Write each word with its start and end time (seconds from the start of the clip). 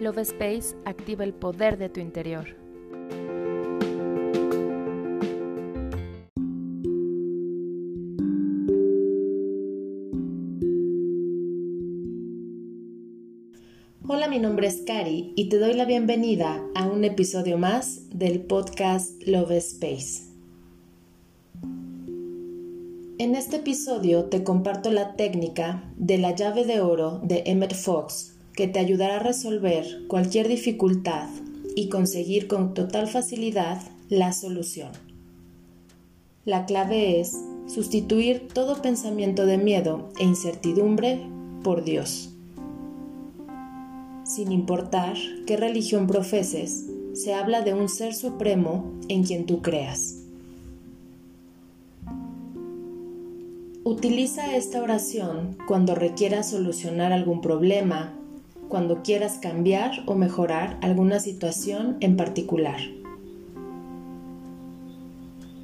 Love 0.00 0.22
Space 0.22 0.74
activa 0.86 1.24
el 1.24 1.34
poder 1.34 1.76
de 1.76 1.90
tu 1.90 2.00
interior. 2.00 2.56
Hola, 14.08 14.26
mi 14.28 14.38
nombre 14.38 14.68
es 14.68 14.82
Cari 14.86 15.34
y 15.36 15.50
te 15.50 15.58
doy 15.58 15.74
la 15.74 15.84
bienvenida 15.84 16.64
a 16.74 16.86
un 16.86 17.04
episodio 17.04 17.58
más 17.58 18.08
del 18.08 18.40
podcast 18.40 19.22
Love 19.26 19.52
Space. 19.58 20.30
En 23.18 23.34
este 23.34 23.56
episodio 23.56 24.24
te 24.30 24.42
comparto 24.44 24.90
la 24.90 25.14
técnica 25.16 25.92
de 25.98 26.16
la 26.16 26.34
llave 26.34 26.64
de 26.64 26.80
oro 26.80 27.20
de 27.22 27.42
Emmett 27.44 27.74
Fox 27.74 28.39
que 28.60 28.68
te 28.68 28.78
ayudará 28.78 29.16
a 29.16 29.20
resolver 29.20 29.86
cualquier 30.06 30.46
dificultad 30.46 31.30
y 31.74 31.88
conseguir 31.88 32.46
con 32.46 32.74
total 32.74 33.08
facilidad 33.08 33.80
la 34.10 34.34
solución. 34.34 34.90
La 36.44 36.66
clave 36.66 37.20
es 37.20 37.34
sustituir 37.66 38.48
todo 38.52 38.82
pensamiento 38.82 39.46
de 39.46 39.56
miedo 39.56 40.10
e 40.18 40.24
incertidumbre 40.24 41.22
por 41.64 41.84
Dios. 41.84 42.34
Sin 44.24 44.52
importar 44.52 45.16
qué 45.46 45.56
religión 45.56 46.06
profeses, 46.06 46.84
se 47.14 47.32
habla 47.32 47.62
de 47.62 47.72
un 47.72 47.88
ser 47.88 48.12
supremo 48.12 48.92
en 49.08 49.24
quien 49.24 49.46
tú 49.46 49.62
creas. 49.62 50.16
Utiliza 53.84 54.54
esta 54.54 54.82
oración 54.82 55.56
cuando 55.66 55.94
requieras 55.94 56.50
solucionar 56.50 57.14
algún 57.14 57.40
problema, 57.40 58.19
cuando 58.70 59.02
quieras 59.02 59.38
cambiar 59.42 60.04
o 60.06 60.14
mejorar 60.14 60.78
alguna 60.80 61.20
situación 61.20 61.98
en 62.00 62.16
particular. 62.16 62.78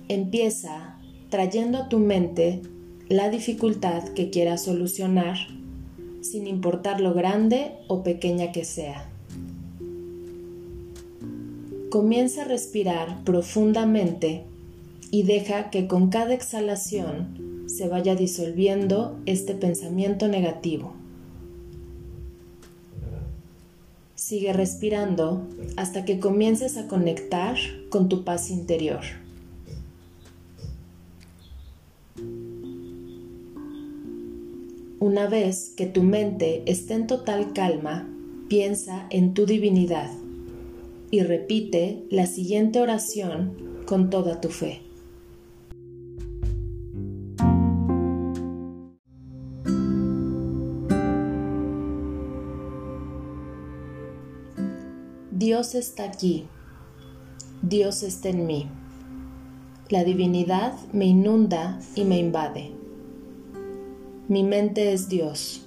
Empieza 0.09 0.99
trayendo 1.31 1.79
a 1.79 1.89
tu 1.89 1.99
mente 1.99 2.61
la 3.09 3.31
dificultad 3.31 4.03
que 4.09 4.29
quieras 4.31 4.65
solucionar, 4.65 5.39
sin 6.21 6.47
importar 6.47 7.01
lo 7.01 7.15
grande 7.15 7.73
o 7.89 8.03
pequeña 8.03 8.53
que 8.53 8.65
sea. 8.65 9.09
Comienza 11.91 12.43
a 12.43 12.47
respirar 12.47 13.23
profundamente 13.25 14.45
y 15.13 15.23
deja 15.23 15.71
que 15.71 15.87
con 15.87 16.11
cada 16.11 16.35
exhalación 16.35 17.65
se 17.67 17.89
vaya 17.89 18.17
disolviendo 18.17 19.17
este 19.27 19.55
pensamiento 19.55 20.27
negativo. 20.27 21.06
Sigue 24.17 24.55
respirando 24.55 25.47
hasta 25.77 26.07
que 26.07 26.19
comiences 26.19 26.79
a 26.79 26.89
conectar 26.89 27.57
con 27.91 28.09
tu 28.09 28.25
paz 28.25 28.51
interior. 28.51 29.03
Una 34.99 35.29
vez 35.29 35.75
que 35.77 35.85
tu 35.85 36.03
mente 36.03 36.63
esté 36.65 36.95
en 36.95 37.07
total 37.07 37.53
calma, 37.53 38.09
piensa 38.49 39.07
en 39.11 39.35
tu 39.35 39.45
divinidad 39.45 40.11
y 41.11 41.21
repite 41.23 42.03
la 42.11 42.27
siguiente 42.27 42.81
oración 42.81 43.85
con 43.85 44.09
toda 44.09 44.41
tu 44.41 44.49
fe. 44.49 44.86
Dios 55.39 55.75
está 55.75 56.05
aquí, 56.05 56.49
Dios 57.61 58.03
está 58.03 58.31
en 58.31 58.47
mí. 58.47 58.71
La 59.91 60.03
divinidad 60.03 60.73
me 60.95 61.05
inunda 61.05 61.79
y 61.95 62.05
me 62.05 62.19
invade. 62.19 62.73
Mi 64.29 64.43
mente 64.43 64.95
es 64.95 65.11
Dios, 65.11 65.61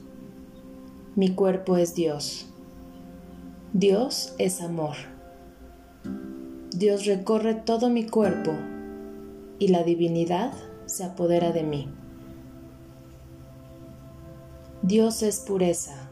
mi 1.15 1.35
cuerpo 1.35 1.77
es 1.77 1.93
Dios. 1.93 2.47
Dios 3.71 4.33
es 4.39 4.59
amor. 4.59 4.95
Dios 6.75 7.05
recorre 7.05 7.53
todo 7.53 7.91
mi 7.91 8.07
cuerpo 8.07 8.53
y 9.59 9.67
la 9.67 9.83
divinidad 9.83 10.51
se 10.87 11.03
apodera 11.03 11.51
de 11.51 11.61
mí. 11.61 11.87
Dios 14.81 15.21
es 15.21 15.39
pureza. 15.41 16.09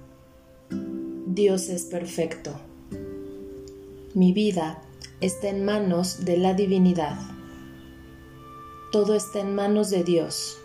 Dios 1.26 1.70
es 1.70 1.86
perfecto. 1.86 2.67
Mi 4.18 4.34
vida 4.34 4.82
está 5.22 5.50
en 5.50 5.64
manos 5.64 6.26
de 6.26 6.38
la 6.38 6.56
divinidad. 6.56 7.20
Todo 8.92 9.14
está 9.14 9.42
en 9.42 9.54
manos 9.54 9.92
de 9.92 10.04
Dios. 10.04 10.58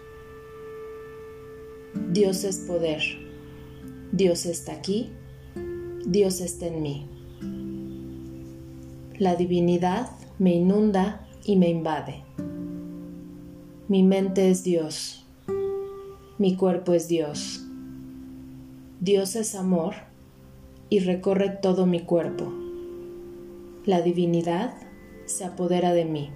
Dios 2.12 2.44
es 2.44 2.60
poder. 2.60 3.02
Dios 4.10 4.46
está 4.46 4.72
aquí. 4.72 5.10
Dios 6.06 6.40
está 6.40 6.68
en 6.68 6.80
mí. 6.80 7.06
La 9.18 9.36
divinidad 9.36 10.12
me 10.38 10.54
inunda 10.54 11.28
y 11.44 11.56
me 11.56 11.68
invade. 11.68 12.24
Mi 13.86 14.02
mente 14.02 14.50
es 14.50 14.64
Dios. 14.64 15.26
Mi 16.38 16.56
cuerpo 16.56 16.94
es 16.94 17.06
Dios. 17.06 17.62
Dios 19.00 19.36
es 19.36 19.54
amor 19.54 19.92
y 20.88 21.00
recorre 21.00 21.50
todo 21.50 21.84
mi 21.84 22.00
cuerpo. 22.00 22.61
La 23.84 24.00
divinidad 24.00 24.74
se 25.26 25.44
apodera 25.44 25.92
de 25.92 26.04
mí. 26.04 26.30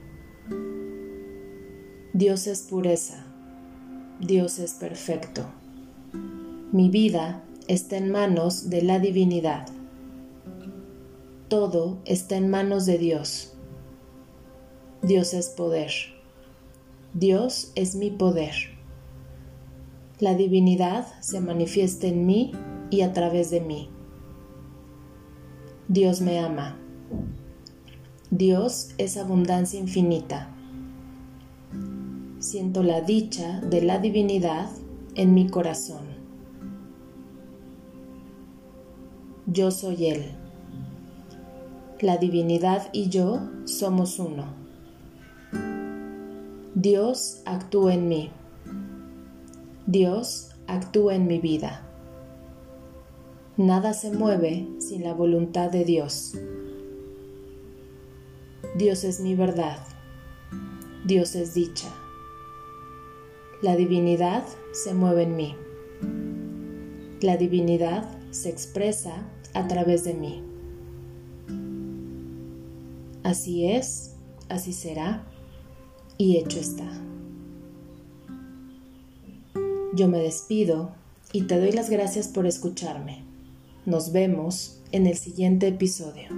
Dios 2.12 2.48
es 2.48 2.62
pureza. 2.62 3.24
Dios 4.18 4.58
es 4.58 4.72
perfecto. 4.72 5.46
Mi 6.72 6.90
vida 6.90 7.44
está 7.68 7.98
en 7.98 8.10
manos 8.10 8.68
de 8.68 8.82
la 8.82 8.98
divinidad. 8.98 9.68
Todo 11.46 11.98
está 12.04 12.36
en 12.36 12.50
manos 12.50 12.84
de 12.84 12.98
Dios. 12.98 13.54
Dios 15.02 15.32
es 15.32 15.48
poder. 15.48 15.92
Dios 17.14 17.70
es 17.76 17.94
mi 17.94 18.10
poder. 18.10 18.54
La 20.18 20.34
divinidad 20.34 21.06
se 21.20 21.40
manifiesta 21.40 22.08
en 22.08 22.26
mí 22.26 22.50
y 22.90 23.02
a 23.02 23.12
través 23.12 23.50
de 23.50 23.60
mí. 23.60 23.88
Dios 25.86 26.20
me 26.20 26.40
ama. 26.40 26.80
Dios 28.30 28.90
es 28.98 29.16
abundancia 29.16 29.78
infinita. 29.78 30.50
Siento 32.38 32.82
la 32.82 33.00
dicha 33.00 33.60
de 33.60 33.82
la 33.82 33.98
divinidad 33.98 34.68
en 35.14 35.34
mi 35.34 35.48
corazón. 35.48 36.06
Yo 39.46 39.70
soy 39.70 40.06
Él. 40.06 40.32
La 42.00 42.18
divinidad 42.18 42.88
y 42.92 43.08
yo 43.08 43.40
somos 43.64 44.18
uno. 44.18 44.44
Dios 46.74 47.42
actúa 47.46 47.94
en 47.94 48.08
mí. 48.08 48.30
Dios 49.86 50.50
actúa 50.66 51.14
en 51.14 51.26
mi 51.26 51.38
vida. 51.38 51.82
Nada 53.56 53.94
se 53.94 54.10
mueve 54.10 54.68
sin 54.78 55.04
la 55.04 55.14
voluntad 55.14 55.70
de 55.70 55.84
Dios. 55.84 56.34
Dios 58.76 59.04
es 59.04 59.20
mi 59.20 59.34
verdad. 59.34 59.78
Dios 61.06 61.34
es 61.34 61.54
dicha. 61.54 61.88
La 63.62 63.74
divinidad 63.74 64.44
se 64.72 64.92
mueve 64.92 65.22
en 65.22 65.34
mí. 65.34 65.56
La 67.22 67.38
divinidad 67.38 68.06
se 68.32 68.50
expresa 68.50 69.26
a 69.54 69.66
través 69.66 70.04
de 70.04 70.12
mí. 70.12 70.42
Así 73.22 73.66
es, 73.66 74.14
así 74.50 74.74
será 74.74 75.24
y 76.18 76.36
hecho 76.36 76.60
está. 76.60 77.02
Yo 79.94 80.06
me 80.08 80.18
despido 80.18 80.90
y 81.32 81.44
te 81.44 81.58
doy 81.58 81.72
las 81.72 81.88
gracias 81.88 82.28
por 82.28 82.46
escucharme. 82.46 83.24
Nos 83.86 84.12
vemos 84.12 84.82
en 84.92 85.06
el 85.06 85.16
siguiente 85.16 85.68
episodio. 85.68 86.28